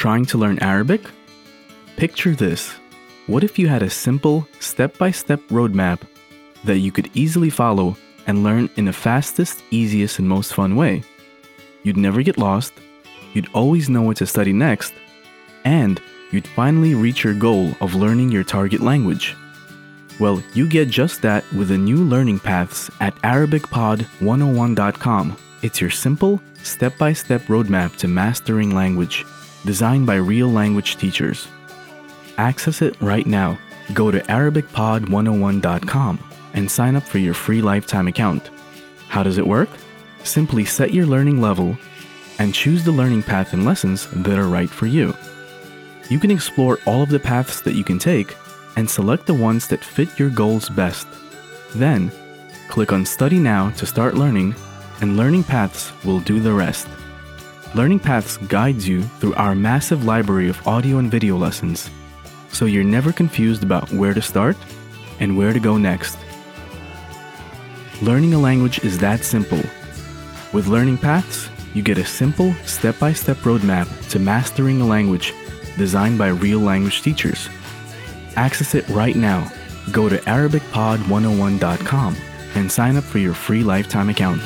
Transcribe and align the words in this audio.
Trying 0.00 0.24
to 0.32 0.38
learn 0.38 0.58
Arabic? 0.60 1.02
Picture 1.98 2.34
this. 2.34 2.72
What 3.26 3.44
if 3.44 3.58
you 3.58 3.68
had 3.68 3.82
a 3.82 3.90
simple, 3.90 4.48
step 4.58 4.96
by 4.96 5.10
step 5.10 5.40
roadmap 5.50 6.00
that 6.64 6.78
you 6.78 6.90
could 6.90 7.10
easily 7.12 7.50
follow 7.50 7.98
and 8.26 8.42
learn 8.42 8.70
in 8.76 8.86
the 8.86 8.94
fastest, 8.94 9.62
easiest, 9.70 10.18
and 10.18 10.26
most 10.26 10.54
fun 10.54 10.74
way? 10.74 11.02
You'd 11.82 11.98
never 11.98 12.22
get 12.22 12.38
lost, 12.38 12.72
you'd 13.34 13.50
always 13.52 13.90
know 13.90 14.00
what 14.00 14.16
to 14.16 14.26
study 14.26 14.54
next, 14.54 14.94
and 15.66 16.00
you'd 16.32 16.48
finally 16.48 16.94
reach 16.94 17.22
your 17.22 17.34
goal 17.34 17.74
of 17.82 17.94
learning 17.94 18.32
your 18.32 18.44
target 18.44 18.80
language. 18.80 19.36
Well, 20.18 20.42
you 20.54 20.66
get 20.66 20.88
just 20.88 21.20
that 21.20 21.44
with 21.52 21.68
the 21.68 21.76
new 21.76 21.98
learning 21.98 22.38
paths 22.38 22.90
at 23.00 23.14
ArabicPod101.com. 23.16 25.36
It's 25.60 25.78
your 25.78 25.90
simple, 25.90 26.40
step 26.62 26.96
by 26.96 27.12
step 27.12 27.42
roadmap 27.48 27.96
to 27.96 28.08
mastering 28.08 28.74
language, 28.74 29.26
designed 29.64 30.06
by 30.06 30.16
real 30.16 30.48
language 30.48 30.96
teachers. 30.96 31.48
Access 32.38 32.82
it 32.82 33.00
right 33.00 33.26
now. 33.26 33.58
Go 33.92 34.10
to 34.10 34.20
ArabicPod101.com 34.20 36.18
and 36.54 36.70
sign 36.70 36.96
up 36.96 37.02
for 37.02 37.18
your 37.18 37.34
free 37.34 37.60
lifetime 37.60 38.08
account. 38.08 38.50
How 39.08 39.22
does 39.22 39.38
it 39.38 39.46
work? 39.46 39.68
Simply 40.22 40.64
set 40.64 40.94
your 40.94 41.06
learning 41.06 41.40
level 41.40 41.76
and 42.38 42.54
choose 42.54 42.84
the 42.84 42.92
learning 42.92 43.22
path 43.22 43.52
and 43.52 43.64
lessons 43.64 44.06
that 44.12 44.38
are 44.38 44.48
right 44.48 44.70
for 44.70 44.86
you. 44.86 45.14
You 46.08 46.18
can 46.18 46.30
explore 46.30 46.78
all 46.86 47.02
of 47.02 47.10
the 47.10 47.20
paths 47.20 47.60
that 47.62 47.74
you 47.74 47.84
can 47.84 47.98
take 47.98 48.34
and 48.76 48.88
select 48.88 49.26
the 49.26 49.34
ones 49.34 49.68
that 49.68 49.84
fit 49.84 50.18
your 50.18 50.30
goals 50.30 50.68
best. 50.68 51.06
Then, 51.74 52.10
click 52.68 52.92
on 52.92 53.04
Study 53.04 53.38
Now 53.38 53.70
to 53.70 53.86
start 53.86 54.14
learning, 54.14 54.54
and 55.00 55.16
Learning 55.16 55.44
Paths 55.44 55.92
will 56.04 56.20
do 56.20 56.40
the 56.40 56.52
rest. 56.52 56.88
Learning 57.72 58.00
Paths 58.00 58.36
guides 58.36 58.88
you 58.88 59.02
through 59.20 59.34
our 59.34 59.54
massive 59.54 60.04
library 60.04 60.48
of 60.48 60.66
audio 60.66 60.98
and 60.98 61.08
video 61.08 61.36
lessons, 61.36 61.88
so 62.50 62.64
you're 62.64 62.82
never 62.82 63.12
confused 63.12 63.62
about 63.62 63.88
where 63.92 64.12
to 64.12 64.20
start 64.20 64.56
and 65.20 65.38
where 65.38 65.52
to 65.52 65.60
go 65.60 65.76
next. 65.76 66.18
Learning 68.02 68.34
a 68.34 68.38
language 68.40 68.80
is 68.80 68.98
that 68.98 69.22
simple. 69.22 69.62
With 70.52 70.66
Learning 70.66 70.98
Paths, 70.98 71.48
you 71.72 71.80
get 71.80 71.96
a 71.96 72.04
simple, 72.04 72.52
step 72.64 72.98
by 72.98 73.12
step 73.12 73.36
roadmap 73.38 73.86
to 74.10 74.18
mastering 74.18 74.80
a 74.80 74.86
language 74.86 75.32
designed 75.78 76.18
by 76.18 76.28
real 76.28 76.58
language 76.58 77.02
teachers. 77.02 77.48
Access 78.34 78.74
it 78.74 78.88
right 78.88 79.14
now. 79.14 79.48
Go 79.92 80.08
to 80.08 80.16
ArabicPod101.com 80.16 82.16
and 82.56 82.72
sign 82.72 82.96
up 82.96 83.04
for 83.04 83.18
your 83.18 83.34
free 83.34 83.62
lifetime 83.62 84.08
account. 84.08 84.42